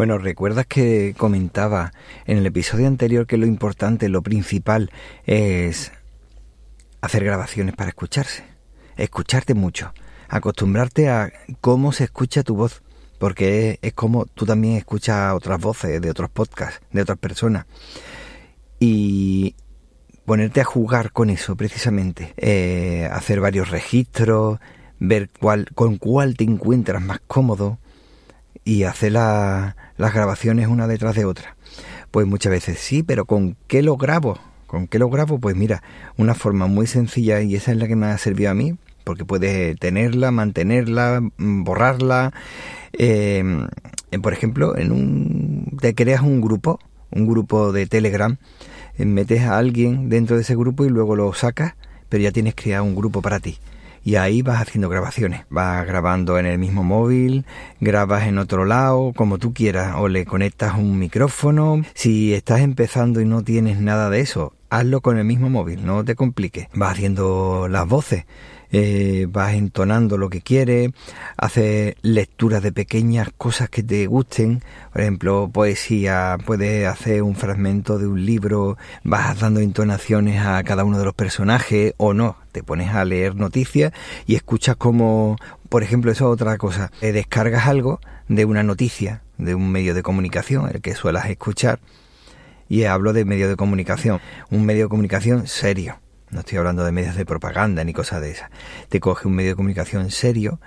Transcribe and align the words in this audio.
Bueno, 0.00 0.16
¿recuerdas 0.16 0.64
que 0.64 1.14
comentaba 1.14 1.92
en 2.24 2.38
el 2.38 2.46
episodio 2.46 2.86
anterior 2.86 3.26
que 3.26 3.36
lo 3.36 3.44
importante, 3.44 4.08
lo 4.08 4.22
principal 4.22 4.90
es 5.26 5.92
hacer 7.02 7.22
grabaciones 7.22 7.74
para 7.74 7.90
escucharse? 7.90 8.42
Escucharte 8.96 9.52
mucho, 9.52 9.92
acostumbrarte 10.30 11.10
a 11.10 11.30
cómo 11.60 11.92
se 11.92 12.04
escucha 12.04 12.42
tu 12.42 12.56
voz, 12.56 12.80
porque 13.18 13.78
es, 13.82 13.92
como 13.92 14.24
tú 14.24 14.46
también 14.46 14.78
escuchas 14.78 15.34
otras 15.34 15.60
voces 15.60 16.00
de 16.00 16.08
otros 16.08 16.30
podcasts, 16.30 16.80
de 16.92 17.02
otras 17.02 17.18
personas. 17.18 17.66
Y 18.78 19.54
ponerte 20.24 20.62
a 20.62 20.64
jugar 20.64 21.12
con 21.12 21.28
eso 21.28 21.56
precisamente, 21.56 22.32
eh, 22.38 23.06
hacer 23.12 23.38
varios 23.40 23.68
registros, 23.68 24.60
ver 24.98 25.28
cuál, 25.38 25.66
con 25.74 25.98
cuál 25.98 26.38
te 26.38 26.44
encuentras 26.44 27.02
más 27.02 27.20
cómodo 27.26 27.78
y 28.64 28.84
hacer 28.84 29.12
las 29.12 29.74
grabaciones 29.96 30.68
una 30.68 30.86
detrás 30.86 31.14
de 31.14 31.24
otra. 31.24 31.56
Pues 32.10 32.26
muchas 32.26 32.50
veces 32.50 32.78
sí, 32.78 33.02
pero 33.02 33.24
¿con 33.24 33.56
qué 33.66 33.82
lo 33.82 33.96
grabo? 33.96 34.38
¿Con 34.66 34.86
qué 34.86 34.98
lo 34.98 35.08
grabo? 35.10 35.38
Pues 35.38 35.56
mira, 35.56 35.82
una 36.16 36.34
forma 36.34 36.66
muy 36.66 36.86
sencilla 36.86 37.40
y 37.40 37.54
esa 37.54 37.72
es 37.72 37.78
la 37.78 37.88
que 37.88 37.96
me 37.96 38.06
ha 38.06 38.18
servido 38.18 38.50
a 38.50 38.54
mí, 38.54 38.76
porque 39.04 39.24
puedes 39.24 39.78
tenerla, 39.78 40.30
mantenerla, 40.30 41.20
mm, 41.20 41.64
borrarla. 41.64 42.32
Eh, 42.92 43.42
por 44.22 44.32
ejemplo, 44.32 44.76
en 44.76 44.92
un, 44.92 45.76
te 45.80 45.94
creas 45.94 46.22
un 46.22 46.40
grupo, 46.40 46.80
un 47.10 47.26
grupo 47.26 47.72
de 47.72 47.86
Telegram, 47.86 48.36
eh, 48.98 49.04
metes 49.04 49.42
a 49.42 49.58
alguien 49.58 50.08
dentro 50.08 50.36
de 50.36 50.42
ese 50.42 50.56
grupo 50.56 50.84
y 50.84 50.88
luego 50.88 51.16
lo 51.16 51.32
sacas, 51.32 51.74
pero 52.08 52.22
ya 52.22 52.32
tienes 52.32 52.54
creado 52.54 52.84
un 52.84 52.96
grupo 52.96 53.22
para 53.22 53.40
ti 53.40 53.58
y 54.04 54.16
ahí 54.16 54.42
vas 54.42 54.60
haciendo 54.60 54.88
grabaciones. 54.88 55.44
Vas 55.50 55.86
grabando 55.86 56.38
en 56.38 56.46
el 56.46 56.58
mismo 56.58 56.82
móvil, 56.84 57.44
grabas 57.80 58.26
en 58.26 58.38
otro 58.38 58.64
lado, 58.64 59.12
como 59.14 59.38
tú 59.38 59.52
quieras, 59.52 59.94
o 59.98 60.08
le 60.08 60.24
conectas 60.24 60.74
un 60.76 60.98
micrófono. 60.98 61.82
Si 61.94 62.34
estás 62.34 62.60
empezando 62.60 63.20
y 63.20 63.24
no 63.24 63.42
tienes 63.42 63.78
nada 63.80 64.10
de 64.10 64.20
eso, 64.20 64.54
hazlo 64.70 65.00
con 65.00 65.18
el 65.18 65.24
mismo 65.24 65.50
móvil, 65.50 65.84
no 65.84 66.04
te 66.04 66.14
compliques. 66.14 66.68
Vas 66.74 66.92
haciendo 66.92 67.68
las 67.68 67.86
voces. 67.86 68.24
Eh, 68.72 69.26
vas 69.28 69.54
entonando 69.54 70.16
lo 70.16 70.30
que 70.30 70.42
quieres, 70.42 70.90
haces 71.36 71.96
lecturas 72.02 72.62
de 72.62 72.70
pequeñas 72.70 73.28
cosas 73.36 73.68
que 73.68 73.82
te 73.82 74.06
gusten, 74.06 74.62
por 74.92 75.00
ejemplo, 75.00 75.50
poesía, 75.52 76.38
puedes 76.46 76.86
hacer 76.86 77.22
un 77.22 77.34
fragmento 77.34 77.98
de 77.98 78.06
un 78.06 78.24
libro, 78.24 78.78
vas 79.02 79.40
dando 79.40 79.58
entonaciones 79.58 80.40
a 80.46 80.62
cada 80.62 80.84
uno 80.84 80.98
de 80.98 81.04
los 81.04 81.14
personajes 81.14 81.94
o 81.96 82.14
no, 82.14 82.36
te 82.52 82.62
pones 82.62 82.90
a 82.90 83.04
leer 83.04 83.34
noticias 83.34 83.92
y 84.26 84.36
escuchas 84.36 84.76
como, 84.76 85.36
por 85.68 85.82
ejemplo, 85.82 86.12
eso 86.12 86.28
es 86.28 86.34
otra 86.34 86.56
cosa, 86.56 86.92
te 87.00 87.12
descargas 87.12 87.66
algo 87.66 87.98
de 88.28 88.44
una 88.44 88.62
noticia, 88.62 89.22
de 89.36 89.56
un 89.56 89.72
medio 89.72 89.94
de 89.94 90.04
comunicación, 90.04 90.70
el 90.72 90.80
que 90.80 90.94
suelas 90.94 91.28
escuchar, 91.28 91.80
y 92.68 92.84
hablo 92.84 93.12
de 93.12 93.24
medio 93.24 93.48
de 93.48 93.56
comunicación, 93.56 94.20
un 94.48 94.64
medio 94.64 94.84
de 94.84 94.90
comunicación 94.90 95.48
serio 95.48 95.98
no 96.30 96.40
estoy 96.40 96.58
hablando 96.58 96.84
de 96.84 96.92
medios 96.92 97.16
de 97.16 97.24
propaganda 97.24 97.84
ni 97.84 97.92
cosas 97.92 98.20
de 98.20 98.30
esas. 98.30 98.50
Te 98.88 99.00
coge 99.00 99.28
un 99.28 99.34
medio 99.34 99.50
de 99.50 99.56
comunicación 99.56 100.10
serio 100.10 100.60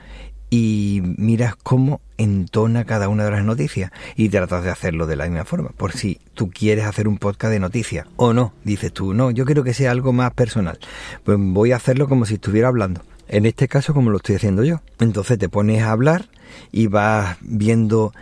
y 0.50 1.02
miras 1.18 1.56
cómo 1.56 2.00
entona 2.18 2.86
cada 2.86 3.08
una 3.10 3.26
de 3.26 3.32
las 3.32 3.44
noticias 3.44 3.92
y 4.16 4.30
tratas 4.30 4.64
de 4.64 4.70
hacerlo 4.70 5.08
de 5.08 5.16
la 5.16 5.26
misma 5.26 5.46
forma. 5.46 5.70
Por 5.70 5.94
si 5.94 6.20
tú 6.36 6.52
quieres 6.52 6.86
hacer 6.86 7.08
un 7.08 7.18
podcast 7.18 7.52
de 7.52 7.60
noticias 7.60 8.08
o 8.18 8.34
no, 8.34 8.54
dices 8.64 8.94
tú, 8.94 9.14
no, 9.14 9.32
yo 9.32 9.46
quiero 9.46 9.64
que 9.64 9.74
sea 9.74 9.92
algo 9.92 10.14
más 10.14 10.32
personal. 10.34 10.78
Pues 11.24 11.38
voy 11.40 11.72
a 11.72 11.78
hacerlo 11.78 12.08
como 12.08 12.26
si 12.26 12.36
estuviera 12.36 12.68
hablando. 12.68 13.02
En 13.28 13.46
este 13.46 13.68
caso 13.68 13.94
como 13.96 14.12
lo 14.12 14.18
estoy 14.18 14.36
haciendo 14.36 14.64
yo. 14.64 14.82
Entonces 15.00 15.40
te 15.40 15.50
pones 15.50 15.82
a 15.82 15.92
hablar 15.92 16.30
y 16.72 16.86
vas 16.86 17.38
viendo 17.42 18.14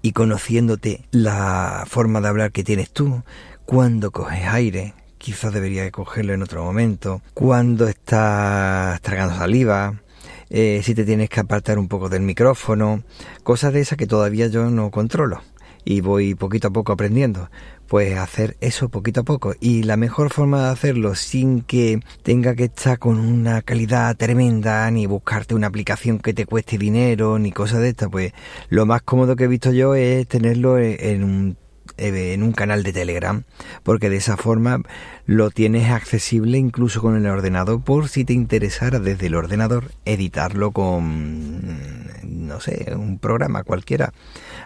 y 0.00 0.12
conociéndote 0.12 1.04
la 1.10 1.84
forma 1.86 2.20
de 2.20 2.28
hablar 2.28 2.52
que 2.52 2.64
tienes 2.64 2.90
tú, 2.90 3.22
cuando 3.66 4.10
coges 4.10 4.46
aire, 4.46 4.94
quizás 5.18 5.52
debería 5.52 5.90
cogerlo 5.90 6.32
en 6.32 6.42
otro 6.42 6.64
momento, 6.64 7.20
cuando 7.34 7.88
estás 7.88 9.00
tragando 9.02 9.36
saliva, 9.36 10.00
eh, 10.50 10.80
si 10.82 10.94
te 10.94 11.04
tienes 11.04 11.28
que 11.28 11.40
apartar 11.40 11.78
un 11.78 11.88
poco 11.88 12.08
del 12.08 12.22
micrófono, 12.22 13.02
cosas 13.42 13.72
de 13.72 13.80
esas 13.80 13.98
que 13.98 14.06
todavía 14.06 14.46
yo 14.46 14.70
no 14.70 14.90
controlo 14.90 15.42
y 15.84 16.02
voy 16.02 16.34
poquito 16.34 16.68
a 16.68 16.70
poco 16.70 16.92
aprendiendo. 16.92 17.50
Pues 17.86 18.18
hacer 18.18 18.58
eso 18.60 18.90
poquito 18.90 19.20
a 19.20 19.24
poco. 19.24 19.54
Y 19.58 19.84
la 19.84 19.96
mejor 19.96 20.30
forma 20.30 20.64
de 20.64 20.68
hacerlo 20.68 21.14
sin 21.14 21.62
que 21.62 22.00
tenga 22.22 22.54
que 22.54 22.64
estar 22.64 22.98
con 22.98 23.18
una 23.18 23.62
calidad 23.62 24.14
tremenda, 24.14 24.90
ni 24.90 25.06
buscarte 25.06 25.54
una 25.54 25.68
aplicación 25.68 26.18
que 26.18 26.34
te 26.34 26.44
cueste 26.44 26.76
dinero, 26.76 27.38
ni 27.38 27.52
cosas 27.52 27.80
de 27.80 27.88
estas, 27.88 28.10
pues 28.10 28.32
lo 28.68 28.84
más 28.84 29.00
cómodo 29.00 29.36
que 29.36 29.44
he 29.44 29.48
visto 29.48 29.72
yo 29.72 29.94
es 29.94 30.28
tenerlo 30.28 30.78
en 30.78 31.24
un 31.24 31.56
en 31.98 32.42
un 32.42 32.52
canal 32.52 32.82
de 32.82 32.92
Telegram, 32.92 33.42
porque 33.82 34.08
de 34.08 34.16
esa 34.16 34.36
forma 34.36 34.80
lo 35.26 35.50
tienes 35.50 35.90
accesible 35.90 36.56
incluso 36.58 37.02
con 37.02 37.16
el 37.16 37.26
ordenador 37.26 37.82
por 37.82 38.08
si 38.08 38.24
te 38.24 38.32
interesara 38.32 39.00
desde 39.00 39.26
el 39.26 39.34
ordenador 39.34 39.90
editarlo 40.04 40.70
con, 40.70 42.06
no 42.24 42.60
sé, 42.60 42.92
un 42.94 43.18
programa 43.18 43.64
cualquiera. 43.64 44.12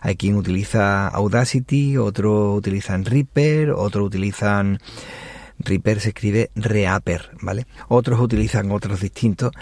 Hay 0.00 0.16
quien 0.16 0.36
utiliza 0.36 1.08
Audacity, 1.08 1.96
otro 1.96 2.54
utilizan 2.54 3.04
Reaper, 3.04 3.70
otros 3.70 4.06
utilizan... 4.06 4.78
Reaper 5.58 6.00
se 6.00 6.08
escribe 6.08 6.50
Reaper, 6.56 7.30
¿vale? 7.40 7.66
Otros 7.86 8.18
utilizan 8.20 8.72
otros 8.72 9.00
distintos, 9.00 9.52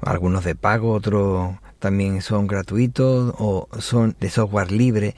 algunos 0.00 0.44
de 0.44 0.54
pago, 0.54 0.92
otros 0.92 1.56
también 1.78 2.22
son 2.22 2.46
gratuitos 2.46 3.34
o 3.38 3.68
son 3.78 4.16
de 4.20 4.30
software 4.30 4.72
libre, 4.72 5.14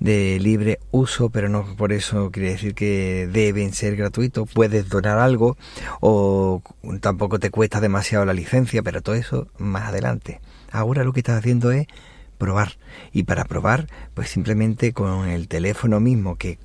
de 0.00 0.38
libre 0.40 0.80
uso, 0.90 1.30
pero 1.30 1.48
no 1.48 1.76
por 1.76 1.92
eso 1.92 2.30
quiere 2.30 2.50
decir 2.50 2.74
que 2.74 3.28
deben 3.30 3.72
ser 3.72 3.96
gratuitos. 3.96 4.48
Puedes 4.52 4.88
donar 4.88 5.18
algo 5.18 5.56
o 6.00 6.62
tampoco 7.00 7.38
te 7.38 7.50
cuesta 7.50 7.80
demasiado 7.80 8.24
la 8.24 8.32
licencia, 8.32 8.82
pero 8.82 9.02
todo 9.02 9.14
eso 9.14 9.48
más 9.58 9.88
adelante. 9.88 10.40
Ahora 10.70 11.04
lo 11.04 11.12
que 11.12 11.20
estás 11.20 11.38
haciendo 11.38 11.72
es 11.72 11.86
probar. 12.38 12.78
Y 13.12 13.24
para 13.24 13.44
probar, 13.44 13.86
pues 14.14 14.30
simplemente 14.30 14.92
con 14.92 15.28
el 15.28 15.48
teléfono 15.48 16.00
mismo 16.00 16.36
que 16.36 16.58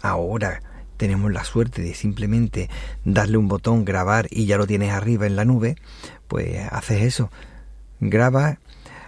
ahora 0.00 0.62
tenemos 0.96 1.30
la 1.32 1.44
suerte 1.44 1.82
de 1.82 1.94
simplemente 1.94 2.70
darle 3.04 3.36
un 3.36 3.48
botón, 3.48 3.84
grabar 3.84 4.28
y 4.30 4.46
ya 4.46 4.56
lo 4.56 4.66
tienes 4.66 4.92
arriba 4.92 5.26
en 5.26 5.36
la 5.36 5.44
nube, 5.44 5.76
pues 6.28 6.58
haces 6.70 7.02
eso. 7.02 7.30
Graba 8.00 8.58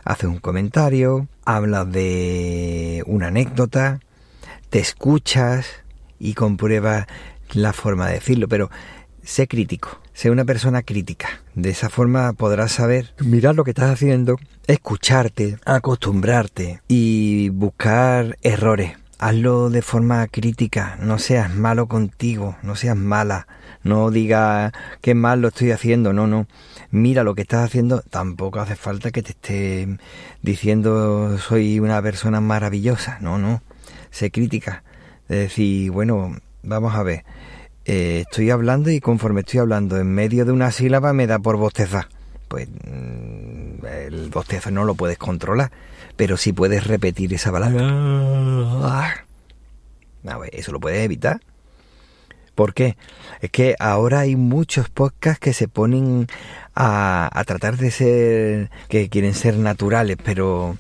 haces 0.09 0.25
un 0.25 0.39
comentario, 0.39 1.29
hablas 1.45 1.93
de 1.93 3.03
una 3.07 3.27
anécdota, 3.27 4.01
te 4.71 4.79
escuchas 4.79 5.67
y 6.19 6.33
compruebas 6.33 7.07
la 7.53 7.75
forma 7.75 8.09
de 8.09 8.15
decirlo, 8.15 8.49
pero 8.49 8.71
sé 9.23 9.47
crítico, 9.47 10.01
sé 10.15 10.31
una 10.31 10.47
persona 10.47 10.83
crítica. 10.83 11.43
De 11.55 11.69
esa 11.69 11.91
forma 11.91 12.33
podrás 12.33 12.73
saber 12.73 13.13
mirar 13.21 13.55
lo 13.55 13.65
que 13.65 13.73
estás 13.73 13.91
haciendo, 13.91 14.37
escucharte, 14.67 15.59
acostumbrarte 15.67 16.81
y 16.89 17.51
buscar 17.51 18.39
errores. 18.41 18.97
Hazlo 19.21 19.69
de 19.69 19.83
forma 19.83 20.25
crítica, 20.29 20.97
no 21.01 21.19
seas 21.19 21.53
malo 21.53 21.89
contigo, 21.89 22.57
no 22.63 22.77
seas 22.77 22.97
mala, 22.97 23.49
no 23.83 24.13
digas 24.13 24.73
que 25.01 25.15
mal 25.15 25.41
lo 25.41 25.49
estoy 25.49 25.73
haciendo, 25.73 26.13
no, 26.13 26.29
no. 26.29 26.47
Mira 26.93 27.25
lo 27.25 27.35
que 27.35 27.43
estás 27.43 27.65
haciendo, 27.65 28.03
tampoco 28.03 28.61
hace 28.61 28.77
falta 28.77 29.11
que 29.11 29.23
te 29.23 29.33
esté 29.33 29.99
diciendo 30.43 31.37
soy 31.39 31.81
una 31.81 32.01
persona 32.01 32.41
maravillosa, 32.41 33.19
no, 33.21 33.39
no, 33.39 33.61
sé 34.11 34.31
crítica, 34.31 34.85
es 35.29 35.39
decir, 35.39 35.91
bueno, 35.91 36.37
vamos 36.63 36.95
a 36.95 37.03
ver, 37.03 37.25
eh, 37.87 38.25
estoy 38.25 38.51
hablando 38.51 38.89
y 38.89 39.01
conforme 39.01 39.41
estoy 39.41 39.59
hablando 39.59 39.97
en 39.99 40.15
medio 40.15 40.45
de 40.45 40.53
una 40.53 40.71
sílaba 40.71 41.13
me 41.13 41.27
da 41.27 41.41
por 41.41 41.57
bostezar, 41.57 42.09
pues 42.47 42.69
mm, 42.69 43.85
el 43.85 44.31
bostezo 44.31 44.71
no 44.71 44.85
lo 44.85 44.95
puedes 44.95 45.19
controlar, 45.19 45.73
pero 46.19 46.37
si 46.37 46.53
puedes 46.53 46.85
repetir 46.85 47.33
esa 47.33 47.53
palabra, 47.53 47.87
a 50.27 50.37
ver, 50.37 50.51
eso 50.53 50.73
lo 50.73 50.81
puedes 50.81 51.05
evitar. 51.05 51.41
¿Por 52.57 52.75
qué? 52.75 52.97
Es 53.41 53.51
que 53.51 53.77
ahora 53.79 54.19
hay 54.21 54.35
muchos 54.35 54.91
podcasts 54.91 55.39
que 55.39 55.53
se 55.53 55.69
ponen 55.69 56.27
a, 56.75 57.31
tratar 57.47 57.77
de 57.77 57.93
ser, 57.93 58.71
que 58.89 59.09
quieren 59.09 59.33
ser 59.33 59.59
naturales, 59.59 60.17
pero 60.25 60.77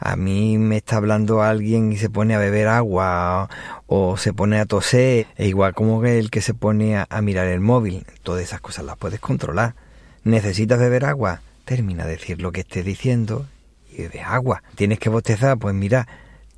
a 0.00 0.16
mí 0.16 0.58
me 0.58 0.78
está 0.78 0.96
hablando 0.96 1.40
alguien 1.40 1.92
y 1.92 1.96
se 1.96 2.10
pone 2.10 2.34
a 2.34 2.38
beber 2.38 2.66
agua 2.66 3.48
o, 3.86 4.16
se 4.16 4.32
pone 4.32 4.58
a 4.58 4.66
toser, 4.66 5.28
e 5.36 5.46
igual 5.46 5.72
como 5.72 6.04
el 6.04 6.30
que 6.30 6.40
se 6.40 6.52
pone 6.52 6.96
a, 6.96 7.06
mirar 7.22 7.46
el 7.46 7.60
móvil. 7.60 8.06
Todas 8.24 8.42
esas 8.42 8.60
cosas 8.60 8.84
las 8.84 8.96
puedes 8.96 9.20
controlar. 9.20 9.76
¿Necesitas 10.24 10.80
beber 10.80 11.04
agua? 11.04 11.42
Termina 11.64 12.06
de 12.06 12.16
decir 12.16 12.42
lo 12.42 12.50
que 12.50 12.62
estés 12.62 12.84
diciendo 12.84 13.46
bebe 13.96 14.20
agua. 14.20 14.62
¿Tienes 14.74 14.98
que 14.98 15.08
bostezar? 15.08 15.58
Pues 15.58 15.74
mira, 15.74 16.08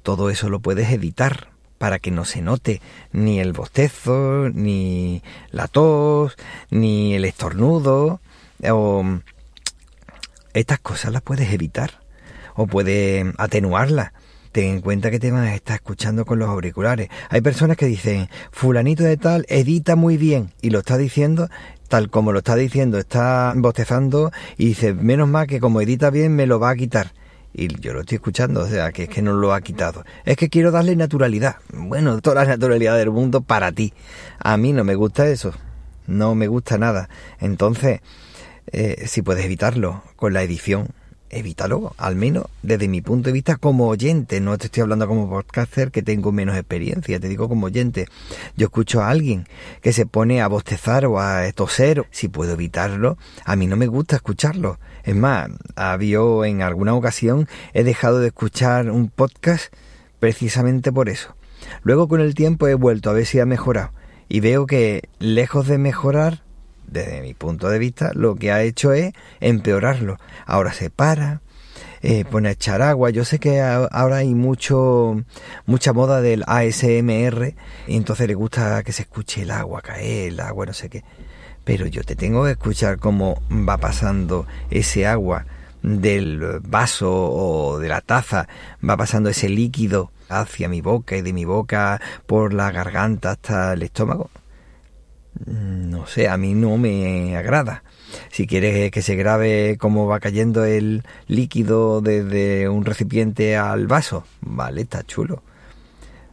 todo 0.03 0.31
eso 0.31 0.49
lo 0.49 0.61
puedes 0.61 0.91
editar 0.91 1.49
para 1.79 1.99
que 1.99 2.11
no 2.11 2.25
se 2.25 2.43
note 2.43 2.81
ni 3.13 3.41
el 3.41 3.53
bostezo, 3.53 4.49
ni 4.55 5.23
la 5.51 5.67
tos, 5.67 6.37
ni 6.71 7.15
el 7.15 7.25
estornudo 7.25 8.21
o 8.71 9.05
estas 10.55 10.79
cosas 10.79 11.13
las 11.13 11.23
puedes 11.23 11.53
evitar 11.53 12.01
o 12.55 12.67
puedes 12.67 13.27
atenuarlas. 13.39 14.13
ten 14.53 14.67
en 14.67 14.81
cuenta 14.81 15.11
que 15.11 15.19
te 15.19 15.31
van 15.33 15.45
a 15.45 15.55
estar 15.55 15.77
escuchando 15.77 16.25
con 16.25 16.39
los 16.39 16.49
auriculares. 16.49 17.09
Hay 17.31 17.41
personas 17.41 17.77
que 17.77 17.87
dicen, 17.87 18.29
fulanito 18.53 19.03
de 19.03 19.17
tal 19.17 19.45
edita 19.49 19.97
muy 19.97 20.17
bien 20.17 20.53
y 20.61 20.71
lo 20.71 20.81
está 20.81 20.99
diciendo 20.99 21.49
tal 21.93 22.09
como 22.09 22.33
lo 22.33 22.39
está 22.39 22.57
diciendo, 22.57 22.97
está 22.97 23.53
bostezando 23.55 24.33
y 24.57 24.69
dice, 24.69 24.95
menos 24.95 25.29
mal 25.29 25.47
que 25.47 25.61
como 25.61 25.79
edita 25.83 26.09
bien 26.09 26.35
me 26.35 26.47
lo 26.47 26.59
va 26.59 26.71
a 26.71 26.75
quitar. 26.75 27.13
Y 27.55 27.69
yo 27.81 27.93
lo 27.93 28.01
estoy 28.01 28.17
escuchando, 28.17 28.61
o 28.61 28.67
sea, 28.67 28.93
que 28.93 29.05
es 29.05 29.09
que 29.09 29.23
no 29.23 29.35
lo 29.35 29.53
ha 29.53 29.61
quitado. 29.61 30.05
Es 30.25 30.37
que 30.37 30.49
quiero 30.49 30.71
darle 30.71 30.97
naturalidad. 30.97 31.57
Bueno, 31.73 32.21
toda 32.21 32.45
la 32.45 32.51
naturalidad 32.51 32.97
del 32.97 33.11
mundo 33.11 33.43
para 33.43 33.73
ti. 33.73 33.93
A 34.39 34.57
mí 34.57 34.73
no 34.73 34.85
me 34.85 34.95
gusta 34.95 35.27
eso. 35.29 35.53
No 36.07 36.35
me 36.35 36.47
gusta 36.47 36.79
nada. 36.79 37.09
Entonces, 37.41 38.01
eh, 38.67 39.05
si 39.07 39.23
puedes 39.23 39.45
evitarlo 39.45 40.03
con 40.17 40.33
la 40.33 40.43
edición, 40.43 40.89
evítalo, 41.33 41.95
al 41.97 42.15
menos 42.15 42.45
desde 42.63 42.87
mi 42.87 43.01
punto 43.01 43.29
de 43.29 43.33
vista 43.33 43.57
como 43.57 43.89
oyente, 43.89 44.41
no 44.41 44.57
te 44.59 44.67
estoy 44.67 44.83
hablando 44.83 45.09
como 45.09 45.29
podcaster 45.29 45.91
que 45.91 46.03
tengo 46.03 46.31
menos 46.31 46.57
experiencia, 46.57 47.19
te 47.19 47.29
digo 47.29 47.49
como 47.49 47.67
oyente. 47.67 48.07
Yo 48.57 48.67
escucho 48.67 49.03
a 49.03 49.09
alguien 49.09 49.49
que 49.81 49.93
se 49.93 50.07
pone 50.07 50.43
a 50.43 50.49
bostezar 50.49 51.07
o 51.07 51.19
a 51.19 51.51
toser, 51.53 52.07
si 52.11 52.29
puedo 52.29 52.53
evitarlo, 52.53 53.19
a 53.45 53.57
mí 53.57 53.67
no 53.67 53.77
me 53.77 53.87
gusta 53.87 54.17
escucharlo. 54.17 54.79
Es 55.03 55.17
más, 55.17 55.51
había 55.75 56.21
en 56.45 56.63
alguna 56.63 56.95
ocasión 56.95 57.49
he 57.73 57.83
dejado 57.83 58.21
de 58.21 58.29
escuchar 58.29 58.91
un 58.91 59.09
podcast 59.09 59.73
precisamente 60.21 60.93
por 60.93 61.09
eso. 61.09 61.35
Luego 61.83 62.07
con 62.07 62.21
el 62.21 62.35
tiempo 62.35 62.69
he 62.69 62.75
vuelto 62.75 63.11
a 63.11 63.15
ver 63.15 63.27
si 63.27 63.41
ha 63.41 63.47
mejorado 63.47 63.91
y 64.29 64.41
veo 64.41 64.67
que 64.67 65.09
lejos 65.19 65.67
de 65.67 65.79
mejorar 65.79 66.43
desde 66.93 67.23
mi 67.23 67.35
punto 67.35 67.69
de 67.69 67.79
vista, 67.79 68.13
lo 68.15 68.37
que 68.37 68.53
ha 68.53 68.63
hecho 68.63 68.93
es 68.93 69.13
empeorarlo. 69.41 70.19
Ahora 70.47 70.73
se 70.73 70.91
para, 70.91 71.41
eh, 72.03 72.25
pone 72.25 72.49
a 72.49 72.53
echar 72.53 72.83
agua. 72.83 73.11
Yo 73.11 73.25
sé 73.25 73.39
que 73.39 73.61
ahora 73.61 74.17
hay 74.17 74.35
mucho, 74.35 75.23
mucha 75.67 75.93
moda 75.93 76.21
del 76.21 76.45
ASMR 76.47 77.55
y 77.87 77.97
entonces 77.97 78.27
le 78.27 78.35
gusta 78.35 78.83
que 78.83 78.93
se 78.93 79.03
escuche 79.03 79.43
el 79.43 79.51
agua 79.51 79.83
caer, 79.83 80.33
el 80.33 80.41
agua 80.41 80.67
no 80.67 80.73
sé 80.73 80.89
qué. 80.89 81.05
Pero 81.65 81.87
yo 81.87 82.03
te 82.03 82.17
tengo 82.17 82.45
que 82.45 82.53
escuchar 82.53 82.99
cómo 82.99 83.41
va 83.51 83.79
pasando 83.79 84.47
ese 84.71 85.07
agua 85.07 85.47
del 85.83 86.61
vaso 86.61 87.13
o 87.13 87.79
de 87.79 87.89
la 87.89 88.01
taza, 88.01 88.49
va 88.89 88.97
pasando 88.97 89.31
ese 89.31 89.49
líquido 89.49 90.11
hacia 90.29 90.69
mi 90.69 90.81
boca 90.81 91.17
y 91.17 91.23
de 91.23 91.33
mi 91.33 91.45
boca 91.45 92.01
por 92.27 92.53
la 92.53 92.71
garganta 92.73 93.33
hasta 93.33 93.75
el 93.75 93.83
estómago 93.83 94.31
no 95.47 96.07
sé, 96.07 96.29
a 96.29 96.37
mí 96.37 96.55
no 96.55 96.77
me 96.77 97.37
agrada. 97.37 97.83
Si 98.31 98.47
quieres 98.47 98.91
que 98.91 99.03
se 99.03 99.17
grabe 99.17 99.77
cómo 99.79 100.07
va 100.07 100.21
cayendo 100.21 100.65
el 100.65 101.03
líquido 101.27 102.01
desde 102.01 102.69
un 102.69 102.85
recipiente 102.85 103.57
al 103.57 103.87
vaso, 103.87 104.25
vale, 104.41 104.83
está 104.83 105.03
chulo. 105.03 105.43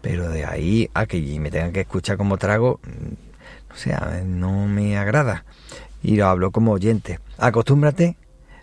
Pero 0.01 0.29
de 0.29 0.45
ahí 0.45 0.89
a 0.93 1.05
que 1.05 1.39
me 1.39 1.51
tengan 1.51 1.71
que 1.71 1.81
escuchar 1.81 2.17
como 2.17 2.37
trago, 2.37 2.79
o 3.71 3.75
sea, 3.75 4.21
no 4.25 4.67
me 4.67 4.97
agrada. 4.97 5.45
Y 6.01 6.15
lo 6.15 6.27
hablo 6.27 6.51
como 6.51 6.71
oyente. 6.71 7.19
Acostúmbrate, 7.37 8.15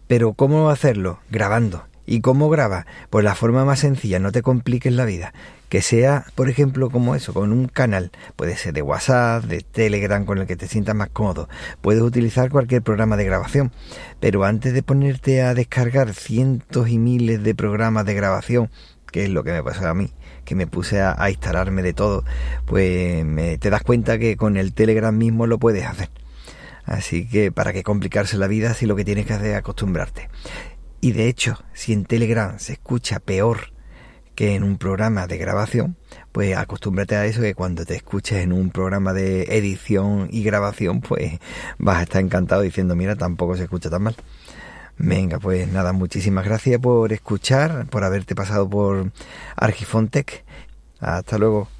pero 0.06 0.32
¿cómo 0.32 0.70
hacerlo? 0.70 1.18
Grabando. 1.30 1.84
¿Y 2.06 2.20
cómo 2.20 2.48
graba? 2.48 2.86
Pues 3.10 3.24
la 3.24 3.34
forma 3.34 3.64
más 3.64 3.80
sencilla, 3.80 4.18
no 4.18 4.32
te 4.32 4.42
compliques 4.42 4.92
la 4.92 5.04
vida 5.04 5.32
que 5.68 5.82
sea, 5.82 6.26
por 6.34 6.48
ejemplo, 6.48 6.90
como 6.90 7.14
eso, 7.14 7.34
con 7.34 7.52
un 7.52 7.66
canal, 7.66 8.12
puede 8.36 8.56
ser 8.56 8.72
de 8.72 8.82
WhatsApp, 8.82 9.44
de 9.44 9.60
Telegram, 9.60 10.24
con 10.24 10.38
el 10.38 10.46
que 10.46 10.56
te 10.56 10.68
sientas 10.68 10.94
más 10.94 11.08
cómodo. 11.08 11.48
Puedes 11.80 12.02
utilizar 12.02 12.50
cualquier 12.50 12.82
programa 12.82 13.16
de 13.16 13.24
grabación, 13.24 13.72
pero 14.20 14.44
antes 14.44 14.72
de 14.74 14.82
ponerte 14.82 15.42
a 15.42 15.54
descargar 15.54 16.14
cientos 16.14 16.88
y 16.88 16.98
miles 16.98 17.42
de 17.42 17.54
programas 17.54 18.06
de 18.06 18.14
grabación, 18.14 18.70
que 19.10 19.24
es 19.24 19.30
lo 19.30 19.42
que 19.44 19.52
me 19.52 19.62
pasó 19.62 19.88
a 19.88 19.94
mí, 19.94 20.12
que 20.44 20.54
me 20.54 20.66
puse 20.66 21.00
a, 21.00 21.16
instalarme 21.28 21.82
de 21.82 21.92
todo, 21.92 22.24
pues 22.64 23.24
me, 23.24 23.58
te 23.58 23.70
das 23.70 23.82
cuenta 23.82 24.18
que 24.18 24.36
con 24.36 24.56
el 24.56 24.72
Telegram 24.72 25.16
mismo 25.16 25.46
lo 25.46 25.58
puedes 25.58 25.84
hacer. 25.84 26.10
Así 26.84 27.26
que 27.28 27.50
para 27.50 27.72
qué 27.72 27.82
complicarse 27.82 28.38
la 28.38 28.46
vida 28.46 28.72
si 28.72 28.86
lo 28.86 28.94
que 28.94 29.04
tienes 29.04 29.26
que 29.26 29.32
hacer 29.32 29.48
es 29.48 29.56
acostumbrarte. 29.56 30.28
Y 31.00 31.12
de 31.12 31.28
hecho, 31.28 31.62
si 31.72 31.92
en 31.92 32.04
Telegram 32.04 32.58
se 32.58 32.74
escucha 32.74 33.20
peor 33.20 33.72
que 34.34 34.54
en 34.54 34.62
un 34.62 34.76
programa 34.76 35.26
de 35.26 35.38
grabación, 35.38 35.96
pues 36.32 36.56
acostúmbrate 36.56 37.16
a 37.16 37.24
eso 37.24 37.40
que 37.40 37.54
cuando 37.54 37.86
te 37.86 37.96
escuches 37.96 38.38
en 38.38 38.52
un 38.52 38.70
programa 38.70 39.12
de 39.12 39.44
edición 39.56 40.28
y 40.30 40.42
grabación, 40.42 41.00
pues 41.00 41.38
vas 41.78 41.96
a 41.98 42.02
estar 42.02 42.20
encantado 42.22 42.62
diciendo, 42.62 42.94
mira, 42.94 43.16
tampoco 43.16 43.56
se 43.56 43.64
escucha 43.64 43.88
tan 43.88 44.02
mal. 44.02 44.16
Venga, 44.98 45.38
pues 45.38 45.68
nada, 45.68 45.92
muchísimas 45.92 46.44
gracias 46.44 46.80
por 46.80 47.12
escuchar, 47.12 47.86
por 47.86 48.04
haberte 48.04 48.34
pasado 48.34 48.68
por 48.68 49.12
Argifontec. 49.56 50.44
Hasta 51.00 51.38
luego. 51.38 51.75